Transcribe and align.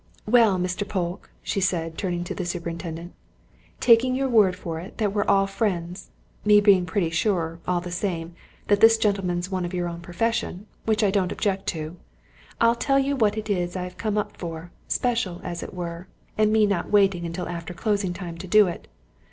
"Well, 0.25 0.57
Mr. 0.57 0.89
Polke," 0.89 1.29
she 1.43 1.61
said, 1.61 1.95
turning 1.95 2.23
to 2.23 2.33
the 2.33 2.43
superintendent, 2.43 3.13
"taking 3.79 4.15
your 4.15 4.29
word 4.29 4.55
for 4.55 4.79
it 4.79 4.97
that 4.97 5.13
we're 5.13 5.23
all 5.25 5.45
friends 5.45 6.09
me 6.43 6.59
being 6.59 6.87
pretty 6.87 7.11
sure, 7.11 7.59
all 7.67 7.81
the 7.81 7.91
same, 7.91 8.33
that 8.67 8.79
this 8.81 8.97
gentleman's 8.97 9.51
one 9.51 9.63
of 9.63 9.75
your 9.75 9.87
own 9.87 10.01
profession, 10.01 10.65
which 10.87 11.03
I 11.03 11.11
don't 11.11 11.31
object 11.31 11.67
to 11.67 11.97
I'll 12.59 12.73
tell 12.73 12.97
you 12.97 13.15
what 13.15 13.37
it 13.37 13.47
is 13.47 13.75
I've 13.75 13.97
come 13.99 14.17
up 14.17 14.37
for, 14.37 14.71
special, 14.87 15.39
as 15.43 15.61
it 15.61 15.71
were, 15.71 16.07
and 16.35 16.51
me 16.51 16.65
not 16.65 16.89
waiting 16.89 17.23
until 17.23 17.47
after 17.47 17.75
closing 17.75 18.11
time 18.11 18.39
to 18.39 18.47
do 18.47 18.65
it. 18.65 18.87